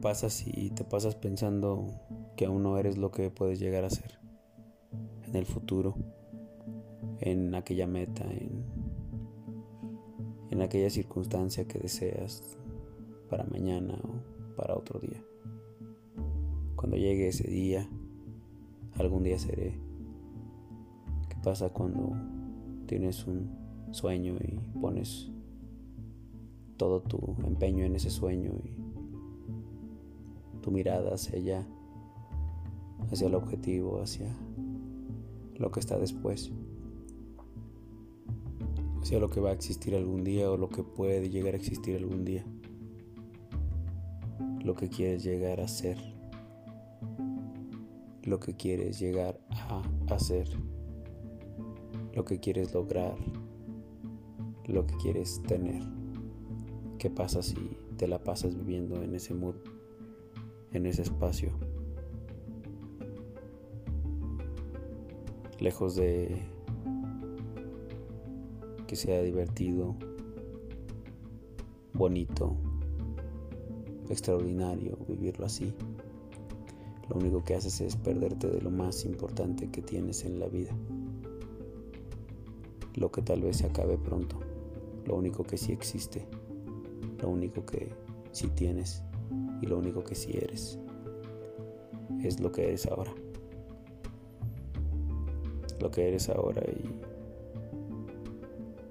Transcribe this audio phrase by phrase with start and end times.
[0.00, 1.86] pasa si te pasas pensando
[2.36, 4.18] que aún no eres lo que puedes llegar a ser
[5.26, 5.94] en el futuro,
[7.20, 8.64] en aquella meta, en,
[10.50, 12.58] en aquella circunstancia que deseas
[13.28, 15.22] para mañana o para otro día?
[16.76, 17.88] Cuando llegue ese día,
[18.94, 19.78] algún día seré.
[21.28, 22.16] ¿Qué pasa cuando
[22.86, 23.50] tienes un
[23.92, 25.30] sueño y pones
[26.76, 28.89] todo tu empeño en ese sueño y
[30.60, 31.66] tu mirada hacia allá,
[33.10, 34.34] hacia el objetivo, hacia
[35.56, 36.50] lo que está después,
[39.00, 41.96] hacia lo que va a existir algún día o lo que puede llegar a existir
[41.96, 42.44] algún día,
[44.64, 45.98] lo que quieres llegar a ser,
[48.22, 49.82] lo que quieres llegar a
[50.14, 50.48] hacer,
[52.14, 53.16] lo que quieres lograr,
[54.66, 55.82] lo que quieres tener.
[56.98, 57.56] ¿Qué pasa si
[57.96, 59.56] te la pasas viviendo en ese mood,
[60.72, 61.50] en ese espacio?
[65.58, 66.42] Lejos de
[68.86, 69.94] que sea divertido,
[71.92, 72.56] bonito,
[74.08, 75.72] extraordinario vivirlo así.
[77.08, 80.72] Lo único que haces es perderte de lo más importante que tienes en la vida.
[82.94, 84.38] Lo que tal vez se acabe pronto.
[85.06, 86.26] Lo único que sí existe
[87.20, 87.90] lo único que
[88.32, 89.02] sí tienes
[89.60, 90.78] y lo único que sí eres
[92.22, 93.12] es lo que eres ahora.
[95.80, 97.00] Lo que eres ahora y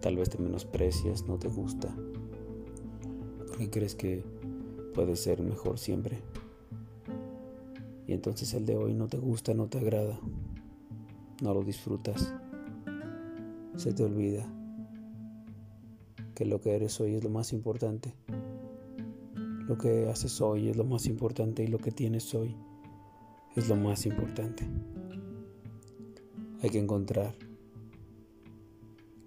[0.00, 1.94] tal vez te menosprecias, no te gusta,
[3.46, 4.24] porque crees que
[4.94, 6.18] puedes ser mejor siempre.
[8.06, 10.18] Y entonces el de hoy no te gusta, no te agrada,
[11.42, 12.32] no lo disfrutas,
[13.76, 14.46] se te olvida
[16.34, 18.14] que lo que eres hoy es lo más importante.
[19.68, 22.56] Lo que haces hoy es lo más importante y lo que tienes hoy
[23.54, 24.66] es lo más importante.
[26.62, 27.34] Hay que encontrar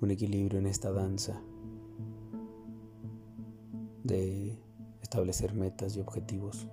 [0.00, 1.42] un equilibrio en esta danza
[4.02, 4.58] de
[5.02, 6.66] establecer metas y objetivos.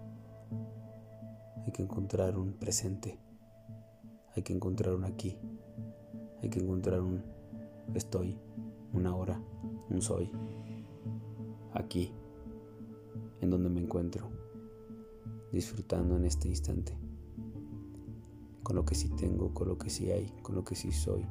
[1.66, 3.20] Hay que encontrar un presente.
[4.34, 5.38] Hay que encontrar un aquí.
[6.42, 7.22] Hay que encontrar un
[7.96, 8.38] estoy,
[8.94, 9.42] una hora
[9.90, 10.30] un soy,
[11.74, 12.12] aquí,
[13.42, 14.30] en donde me encuentro,
[15.52, 16.98] disfrutando en este instante,
[18.64, 21.26] con lo que sí tengo, con lo que sí hay, con lo que sí soy.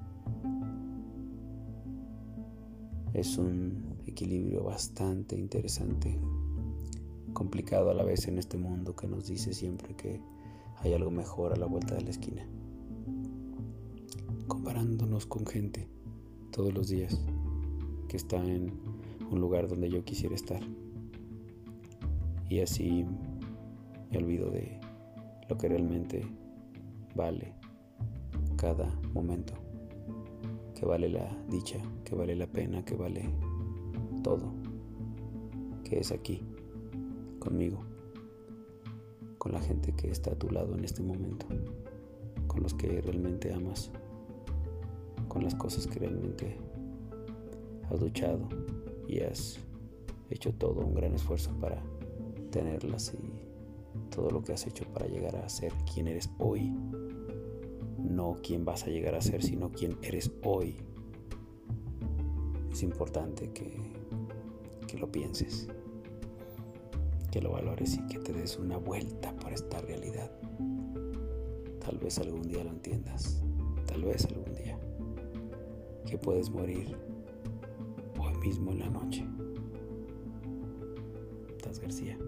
[3.12, 6.18] Es un equilibrio bastante interesante,
[7.32, 10.20] complicado a la vez en este mundo que nos dice siempre que
[10.78, 12.46] hay algo mejor a la vuelta de la esquina.
[14.46, 15.88] Comparándonos con gente
[16.50, 17.20] todos los días
[18.08, 18.72] que está en
[19.30, 20.62] un lugar donde yo quisiera estar.
[22.48, 23.04] Y así
[24.10, 24.78] me olvido de
[25.48, 26.26] lo que realmente
[27.14, 27.52] vale
[28.56, 29.54] cada momento,
[30.74, 33.28] que vale la dicha, que vale la pena, que vale
[34.22, 34.52] todo,
[35.84, 36.42] que es aquí,
[37.38, 37.80] conmigo,
[39.38, 41.46] con la gente que está a tu lado en este momento,
[42.46, 43.90] con los que realmente amas,
[45.28, 46.58] con las cosas que realmente
[47.90, 48.48] has luchado
[49.06, 49.58] y has
[50.30, 51.82] hecho todo un gran esfuerzo para
[52.46, 56.72] tenerlas y todo lo que has hecho para llegar a ser quien eres hoy.
[57.98, 60.76] No quien vas a llegar a ser, sino quien eres hoy.
[62.70, 63.76] Es importante que,
[64.86, 65.68] que lo pienses,
[67.30, 70.30] que lo valores y que te des una vuelta por esta realidad.
[71.80, 73.42] Tal vez algún día lo entiendas,
[73.86, 74.78] tal vez algún día,
[76.04, 76.96] que puedes morir
[78.46, 79.26] mismo en la noche.
[81.76, 82.18] Taz García.